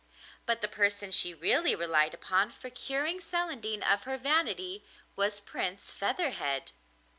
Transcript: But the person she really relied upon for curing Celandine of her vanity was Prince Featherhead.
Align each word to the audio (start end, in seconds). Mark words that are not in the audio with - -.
But 0.47 0.61
the 0.61 0.67
person 0.67 1.11
she 1.11 1.31
really 1.31 1.75
relied 1.75 2.15
upon 2.15 2.49
for 2.49 2.71
curing 2.71 3.19
Celandine 3.19 3.83
of 3.83 4.05
her 4.05 4.17
vanity 4.17 4.83
was 5.15 5.39
Prince 5.39 5.91
Featherhead. 5.91 6.71